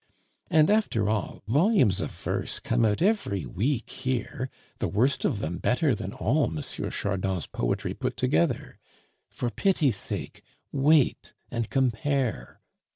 [0.49, 5.59] And, after all, volumes of verse come out every week here, the worst of them
[5.59, 6.59] better than all M.
[6.89, 8.79] Chardon's poetry put together.
[9.29, 10.41] For pity's sake,
[10.71, 12.61] wait and compare!